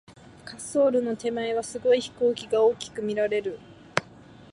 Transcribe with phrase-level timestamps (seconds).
[0.47, 3.59] 滑走路の手前は、すごい飛行機が大きく見られる。